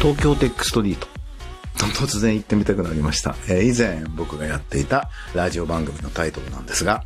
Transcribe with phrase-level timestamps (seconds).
[0.00, 1.06] 東京テックストリート。
[1.96, 3.34] 突然行ってみたくなりました。
[3.48, 7.04] えー以前僕がやっていたラジオ番組のタイトルなんですが、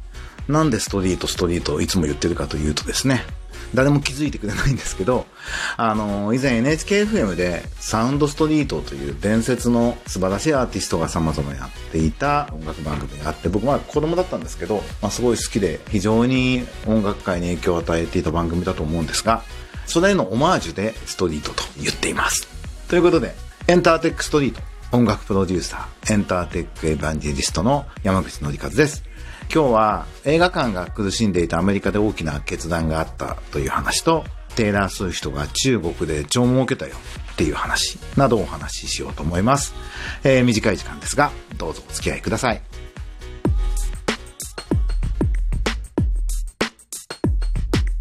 [0.49, 3.25] なんでストリートストリートをいつも言ってるかというとですね、
[3.75, 5.27] 誰も気づいてくれないんですけど、
[5.77, 19.43] あの以前 NHKFM でサウンドストリートという伝説の素晴らしいアーティストが様々やっていた音楽番組があって、僕は子供だったんですけど、まあ、すごい好きで非常に音楽界に影響を与えていた番組だと思うんですが、
[19.87, 22.49] それへのオマージュでストリートと言っています。
[22.89, 23.35] ということで、
[23.67, 24.61] エンターテックストリート、
[24.93, 29.05] 音楽プロデューサー、エンターテックエヴァンジェリストの山口のりかずです。
[29.53, 34.23] 今日は映画館が苦しんでいたアメリカで大きな決断があったという話と、
[34.55, 36.95] テイラー・スウィフトが中国で超儲けたよ
[37.33, 39.75] っていう話などをお話ししようと思います。
[40.23, 42.63] えー短い時間ですが、どうぞお付き合いください。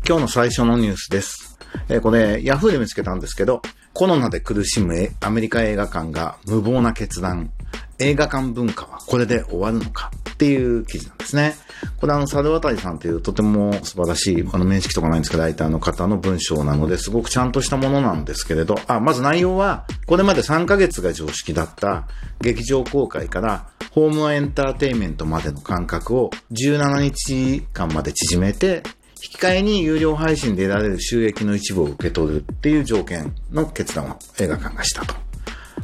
[0.08, 1.58] 今日の最初のニュースです。
[1.90, 3.64] えーこれ、ヤフーで見つけたんですけど、
[3.94, 7.50] コロナで苦しむアメリカ映画館が無謀な決断。
[7.98, 11.56] 映画館文化はこれで終わるのかっていう記事なんですね。
[11.98, 22.08] これあの、猿渡さんというとても素晴らしい、あの、面識とかないんですけど、ライターの方の文章なので、すごくちゃんとしたものなんですけれど、あ、まず内容は、これまで3ヶ月が常識だった
[22.40, 28.84] 劇場公開から、ホームエンターテインメントまでの間隔を17日間まで縮めて、
[29.22, 35.29] 引き換えに有料配信で得られる収益の一部を受け取るっていう条件の決断を映画館がしたと。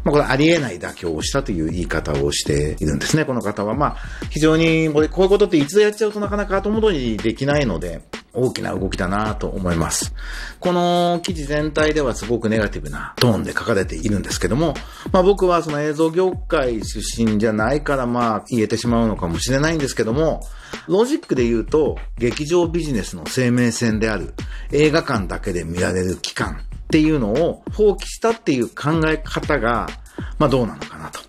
[0.06, 3.74] まあ、これありえない妥協をしたという言い方をしているんですね、この方は。
[3.74, 3.96] まあ、
[4.30, 10.14] 非常に、これこういうことって一度やっちゃうとなかなか後戻りできないので、大きな動きだなと思います。
[10.60, 14.76] この記事全体ではすごくネガティブなトーンで書かれているんですけども、
[15.12, 20.42] まあ僕はその映像業界出身じゃないからまあ言えてしまうのかもしれないんですけども、
[20.88, 24.34] ロジックで言うと劇場ビジネスの生命線である
[24.72, 26.60] 映画館だけで見られる期間
[26.96, 29.90] っていうのを放棄したっていう考え方が、
[30.40, 31.20] まあどうなのかなと。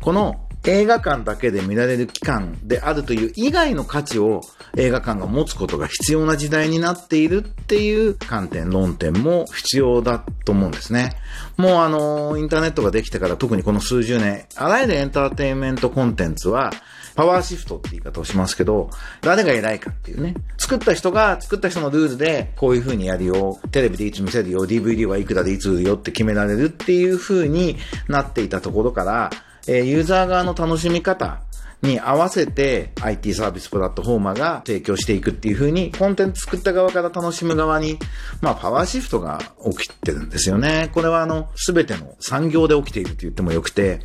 [0.00, 4.40] この映画館だけで見られる期間であるという以外の価値を
[4.78, 11.16] 映画館が持つことが必要な時代になっているっていう観点、論点も必要だと思うんですね。
[11.58, 16.72] もうあの、インターネットができてから特にこの数十年、あらゆるエンターテインメントコンテンツは
[17.14, 18.90] パワーシフトって言い方をしますけど、
[19.20, 20.34] 誰が偉いかっていうね。
[20.58, 27.76] 作った人が作った人のルールで、こういう風にやるよ、テレビでいつ見せるよ、DVD はいくらでいつ売るよって決められるっていう風に
[28.08, 29.30] なっていたところから、
[29.66, 31.42] えーユーザー側の楽しみ方
[31.82, 37.98] に合わせて IT サービスプラットフォーマーが提供していくっていう風に、コンテンツ作った側から楽しむ側に、
[38.40, 40.90] まあパワーシフトが起きてるんですよね。
[40.92, 44.00] これはあの、すべての産業で起きていると言ってもよくて、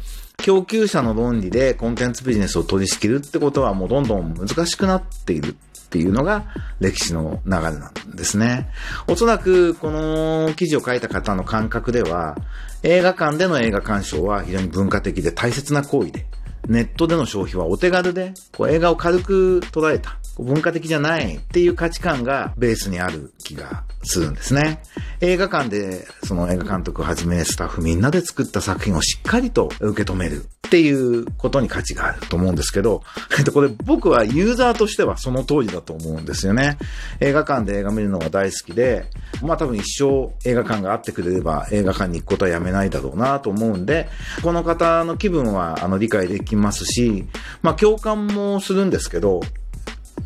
[0.46, 6.46] 供給者の論理でコンテンツビジネスを取り仕切るってことはもうどんどん難しくなっているっていうのが
[6.80, 8.70] 歴史の流れなんですね。
[9.08, 12.38] おそらくこの記事を書いた方の感覚では、
[12.84, 16.28] 映画館での映画鑑賞は非常に文化的で大切な行為で、
[16.68, 24.81] ネットでの消費はお手軽で、こう映画を軽く捉えた、文化的じゃないっていう価値観がベースにある気がするんですね。
[25.22, 33.03] 映画館で、その映画監督をはじめスタッフみんなで作った作品をしっかりと受け止めるっていうことに価値があると思うんですけど、
[33.38, 36.78] えっと、これ僕はユーザーとしてはその通りだと思うんですよね。
[37.19, 39.06] 映画館で映画見るのが大好きで、
[39.41, 44.09] まあ多分一生映画館があってくれれば映画館に行くことはやめないだろうなと思うんで、
[44.44, 47.25] この方の気分はあの理解できますし、
[47.62, 49.41] まあ共感もするんですけど、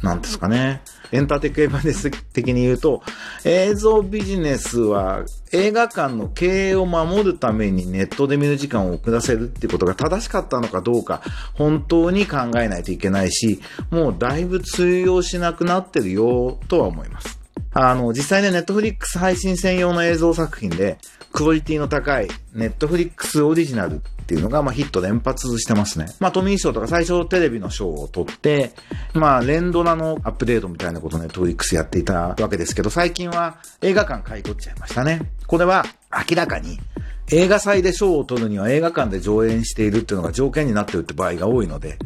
[0.02, 0.82] なんですかね。
[1.12, 3.02] エンターテックエヴァネス的に言うと、
[3.44, 11.22] 映像ビジネスは映画館の経営を守るためにネットで見る時間を遅らせるっていうことが正しかったのかどうか、
[11.54, 13.60] 本当に考えないといけないし、
[13.90, 17.40] もうだいぶ通用しなくなってるよ、とは思います。
[17.72, 20.98] あの、実際ね、ネットフリックス配信専用の映像作品で、
[21.32, 26.06] クオリティの高いネットフリックスオリジナルっていうのが、まあ、ヒット連発してますね。
[26.20, 28.74] まあ、トミー賞とか最初テレビの賞を取って、
[29.16, 35.32] まあ、連ドラのアップデートみたいなことをネットフリックスやっていたわけですけど、最近は映画館買い取っちゃいましたね。
[35.48, 35.84] これは
[36.30, 36.80] 明らかに
[37.32, 41.98] 映画祭で賞を取るには映画館で上演しているっていうのが条件になってるって場合が多いので、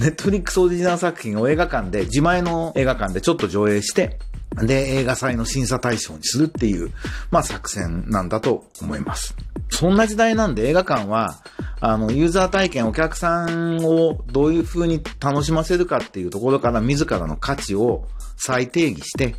[0.00, 4.18] ネットフリックスオリジナル作品を映画館で、自前の映画館でちょっと上映して、
[4.64, 6.92] で、映画祭の審査対象にするっていう、
[7.30, 9.34] まあ作戦なんだと思います。
[9.70, 11.42] そんな時代なんで映画館は、
[11.80, 18.06] あの、ユーザー体験、お客さんをどういう風に楽しませるかっていうところから自らの価値を
[18.36, 19.34] 再定義して、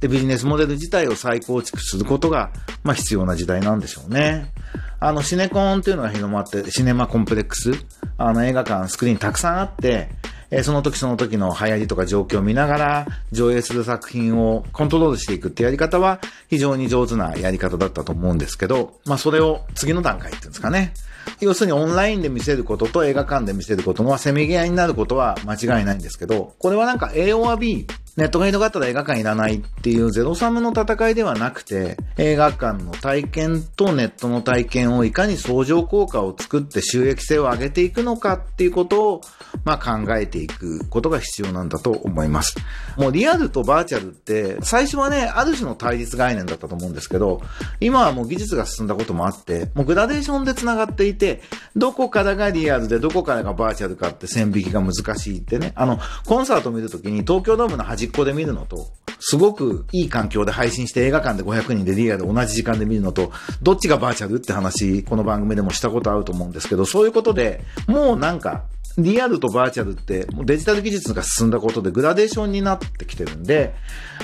[0.00, 2.52] で、ビジネスモデル自体を再構築することが、
[2.84, 4.52] まあ必要な時代なんでしょうね。
[5.00, 7.72] あの、シネコンっていうのが広まって、シネマコンプレックス、
[8.18, 10.10] あの映画館、スクリーンたくさんあって、
[10.54, 16.20] え、その時その時の流行りとか状況を見ながら上映する作品をコントロールしていくってやり方は
[16.50, 20.92] 非常に上手なやり方だったと思うんですけど、まあそれを次の段階っていうんですかね。
[21.40, 39.20] 要するにオンラインで見せることと映画館で見せることのせめぎ合いになることは間違いないんですけど、これはなんか A or B ネットが広がったら映画館いらないっていうゼロサムの戦いではなくて、映画館の体験とネットの体験をいかに相乗効果を作って収益性を上げていくのかっていうことを、
[39.64, 42.56] まあ考えていくことが必要なんだと思います。
[42.98, 47.40] もうリアルとバーチャルって、最初はね、ある種の対立概念だったと思うんですけど、
[47.80, 51.40] 今はもう技術が進んだこともあって、もうグラデーションで繋がっていて、
[51.76, 58.88] どこからがリアルでどこからがバーチャルかって線引きが難しいってね、あの、コンサート見るときに東京ドームの端っこで見るのと、
[59.20, 63.30] すごくいい環境で配信して映画館で500人でリアルで同じ時間で見るのと、
[63.62, 68.64] どっちがバーチャルって話、この番組でもしたことあると思うんですけど、そういうことで、もうなんか、
[68.98, 73.74] リアルとバーチャルってもうデジタル技術が進んだことでグラデーションになってきてるんで、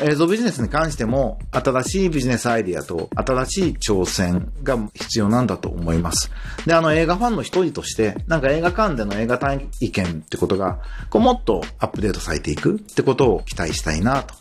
[0.02, 6.30] 映像ビジネスに関しても新しいビジネスアイディアと新しい挑戦が必要なんだと思います。
[6.66, 10.80] で、あの映画ファンの一人として、なんか映画館での映画体験ってことが、
[11.10, 14.34] こうもっとアップデートされていくってことを期待したいなと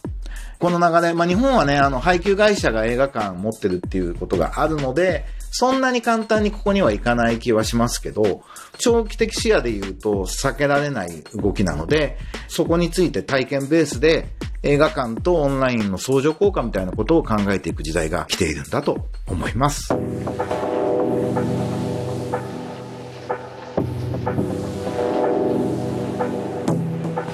[0.59, 8.43] この流れ、まあ、日本はね、あの、配給会社が映画館持ってるっていうことがあるので、そんなに簡単にここにはいかない気はしますけど、
[8.77, 12.17] 長期的視野で言うと避けられない動きなので、
[12.47, 14.29] そこについて体験ベースで
[14.63, 19.93] 映画館とオンラインの相乗効果みたいなことを考えていく時代が来ているんだと思います。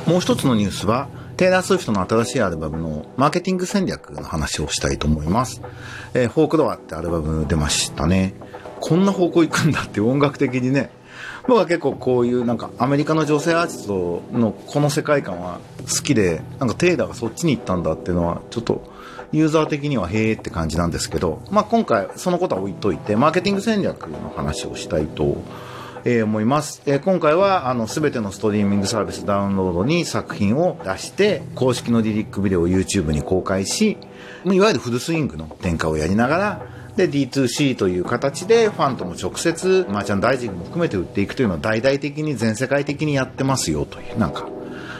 [0.05, 1.07] もう一つのニュースは、
[1.37, 5.61] テイラー・スウィフトの新しいアルバムのマーケティング戦略の話をしたいと思います。
[6.13, 8.33] えー、フォークドアってアルバム出ましたね。
[8.79, 10.91] こんな方向行くんだって音楽的にね。
[11.47, 18.83] 僕は結構こういうなんかアメリカの女性アーティストのこの世界観は好きで、なんかテイラーがそっちに行ったんだっていうのはちょっと
[19.31, 25.72] ユーザー的にはへえって感じなんですけど、まあ今回そのことは置いといて、マーケティング戦略の話をしたいと思います。
[26.05, 26.81] えー、思います。
[26.85, 33.97] えー、今回は、あの、すべてのストリーミングサービスダウンロードに作品を出して、公式のリリックビデオを YouTube に公開し、
[34.45, 36.61] いわゆるフルスイングの展開をやりながら、
[36.97, 44.47] で、D2C という形でファンとも直接マーチャンダイジングも含めて売っていくというのは大々的に全世界的にやってますよという、なんか、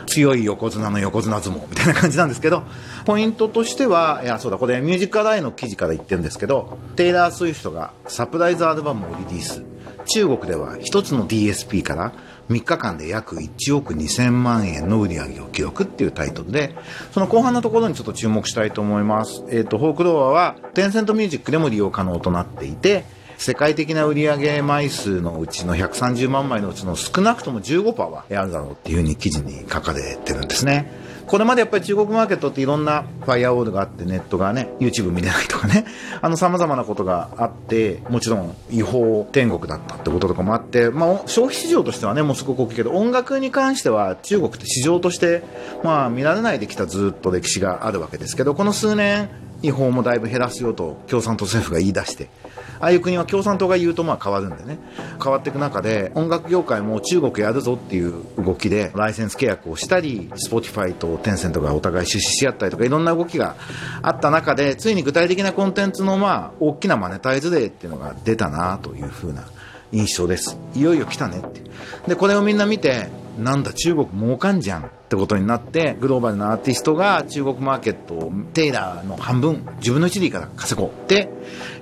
[0.06, 2.64] 強い横綱の横綱相撲みたいな感じなんですけど、
[3.06, 9.73] ポイントとしては、いや、そうだ、これ Music Ally の記事から言ってるんですけど、テイラー・スウィフトがサプライズアルバムをリリース。
[10.06, 12.14] 中国では1つの DSP から
[12.50, 16.76] 3日間で約1億2000万円の売り上げを記録っていうタイトルで、
[17.12, 19.44] その後半のところにちょっと注目したいと思います。
[19.50, 23.06] えっ、ー、と、フォークドアは、テンセントミュージックでも利用可能となっていて、
[23.38, 31.04] 世界的な売上枚数のうちの130万枚のうちの少なくとも15%はあるだろうっていうふうに記事に書かれてるんですね。
[31.26, 35.86] これまでやっぱり中国マーケットっていろんなファイアウォールがあってネットがね、YouTube 見れないとかね、
[36.22, 45.44] あの様々なことがあって、もちろん違法天国だったってこととかもあって、まあ消費市場としてはね、もうすごく大きいけど、音楽に関しては中国って市場として、
[45.84, 49.30] まあ見られないできたずっと歴史があるわけですけど、この数年、
[49.64, 52.30] 違法もだいぶ減らすよと共産党政府が言い出して、
[52.80, 54.78] ああいう国は共産党が言うとまあ変わるんでね。
[55.24, 63.56] 変わっていく中で、音楽業界も中国やるぞっていう動きで、ライセンス契約をしたり、Spotify とテンセントがお互い出資し合ったりとか、いろんな動きが
[64.02, 69.46] あった中で、ついに具体的なコンテンツのまあ、大きなマネタイズ例っていうのが出たなというふうな
[69.94, 70.58] 印象です。
[70.76, 71.62] いよいよ来たねって。
[72.08, 81.30] で、これをみんな見て、なんだ中国儲かんじゃんってことになってグローバルなアーティストが中国マーケットをテイラーの半分自分の1でいいから稼ごうって、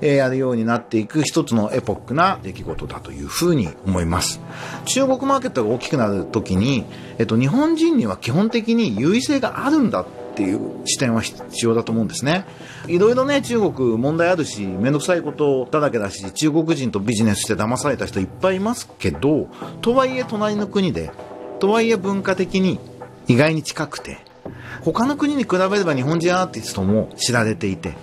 [0.02, 4.42] えー、やるようになっていく一つのエポックな出来事だというふうに思います
[4.86, 6.86] 中国マーケットが大きくなるときに、
[7.20, 12.46] えっと、日本人には基本的に優位性があるんだっていう視点は必要だと思うんですね。
[12.88, 19.50] いろいろね、中国問題あるし、めんどくさいことだらけだし、中国人とビジネスして騙された人いっぱいいますけど、
[19.82, 21.12] とはいえ隣の国で
[21.62, 22.80] とはいえ文化的に
[23.28, 24.18] 意外に近くて、
[24.84, 27.94] 他の国に比べれば日本人アーティストも知られていて、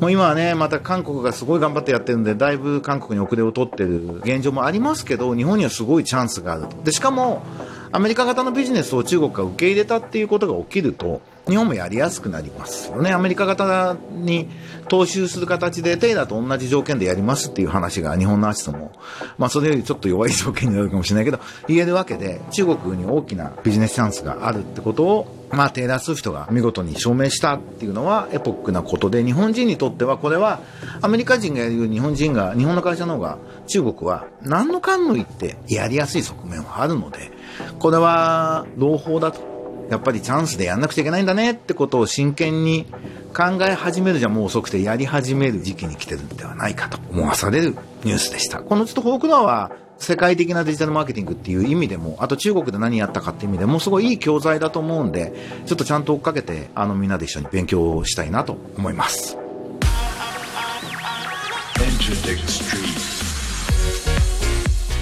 [0.00, 6.76] もう今はね、また韓国がすごい頑張ってやってるんで、だいぶ韓国に遅れを取ってる現状もありますけど、日本にはすごいチャンスがあると。
[6.82, 7.44] で、しかも、
[7.92, 13.12] アメリカ型のビジネスを中国が受け入れたっていうことが起きると、日本もやりやすくなりますよね。
[13.12, 14.48] アメリカ型に
[14.88, 18.92] 踏襲する形でテイラーと同じ条件でやりますっていう話が日本のアーティストも、
[19.36, 30.60] まあそれよりちょっと弱い条件になるかもしれないけど、言えるわけで、中国に大きなビジネスチャンスがあるってことを、まあテイラー・スウィフトが見事に証明したっていうのはエポックなことで、日本人にとってはこれは
[31.02, 37.32] アメリカ人がやる日本人が、日本の会社の方が中国は何のかんの言ってやりやすい側面はあるので、
[37.78, 39.53] これは朗報だと。
[39.90, 42.86] やっぱりチャンスでやんなくちゃいけないんだねってことを真剣に
[43.34, 48.60] 考え始めるじゃもう遅くてやり始める時期に来てるんではないかと思わされるニュースでした。
[48.60, 55.32] このちょっとフォークドアは世界的なデジタルマーケティングっていう意味でも、あと中国で何やったかっていう意味でも、すごいいい教材だと思うんで、
[55.66, 59.38] ちょっとちゃんと追っかけて、あのみんなで一緒に勉強したいなと思います。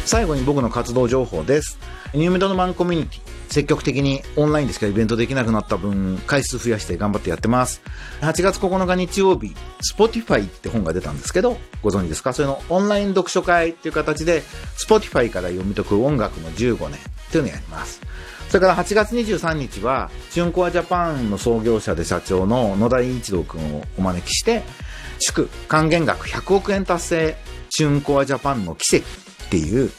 [0.04, 1.78] 最後に僕の活動情報です。
[2.12, 3.31] ニューメドのマンコミュニティ。
[3.52, 7.82] 積極的にオンラインでしかイベントできなくなった分、回数増やして頑張ってやってます。
[8.22, 9.54] 8月9日日曜日、
[9.94, 12.32] Spotify って本が出たんですけど、ご存知ですか？
[12.32, 14.42] それのオンライン読書会っていう形で、
[14.78, 18.00] Spotify から読み解く音楽の15年っていうのをやります。
[18.48, 24.62] それから8月23日は、 TuneCore Japan の創業者で社長の野田威一郎君をお招きして、
[25.18, 27.36] 祝還元額100億円達成、
[27.68, 29.90] TuneCore Japan の軌跡っていう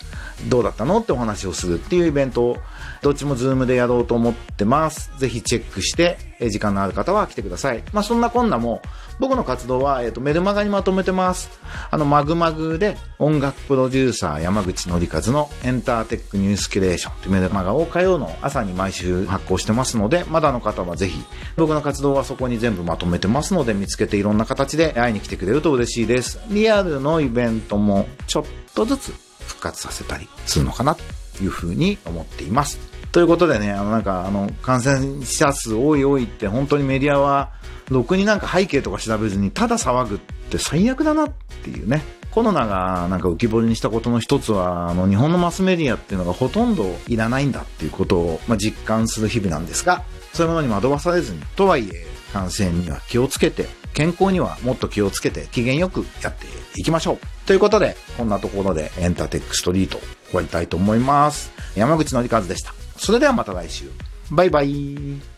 [0.47, 2.57] どうだったのってお話をするっていうイベントを、
[3.01, 5.11] どっちもズームでやろうと思ってます。
[5.17, 7.83] ぜひチェックして、え時間のある方は来てください。
[7.93, 8.81] まあそんなこんなも、
[9.19, 11.49] 僕の活動は、えっ、ー、と、メルマガにまとめてます。
[11.91, 21.23] あの、マグマグで音楽プロデューサー山口のりかずのエンターテックニュースキュレーションというメルマガを火曜の朝に毎週発行してますので、まだの方はぜひ、
[21.55, 26.39] 僕の活動はそこに全部まとめてますので、見つけていろんな形で会いに来てくれると嬉しいです。
[26.49, 29.22] リアルのイベントもちょっとずつ
[29.63, 31.01] 復活させたりするのかなと
[31.41, 32.79] いうふうに思っています。
[33.13, 37.51] ということでね、あのなんかあの感染者数多い多いって本当にメディアは
[37.89, 41.31] ろくになんか背景とか調べずにただ騒ぐって最悪だなっ
[41.63, 42.03] ていうね。
[42.31, 50.03] コロナがなんか浮き彫りにしたことの一つは、あの日本のマスメディアっていうのがほとんどいらないんだっていうことを、まあ、実感する日々なんですが、
[50.33, 57.32] そういうものに惑わされずに、とはいえ感染には気をつけて、健康にはもっと気をつけて機嫌よくやっていきましょう。
[57.45, 61.51] ということで、こんなところでエンターテックストリート終わりたいと思います。
[61.75, 62.73] 山口のりかずでした。
[62.97, 63.89] それではまた来週。
[64.31, 65.32] バイバイ。